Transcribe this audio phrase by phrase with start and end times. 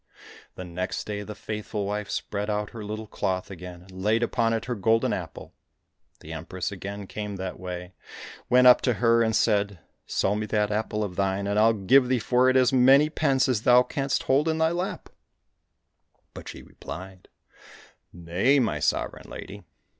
[0.55, 4.51] The next day the faithful wife spread out her little cloth again, and laid upon
[4.51, 5.53] it her golden apple.
[6.21, 7.93] The Empress again came that way,
[8.49, 9.77] went up to her, and said,"
[10.07, 13.47] Sell me that apple of thine, and I'll give thee for it as many pence
[13.47, 15.07] as thou canst hold in thy lap!"—
[16.33, 17.27] But she replied,"
[18.11, 19.61] Nay, my sovereign lady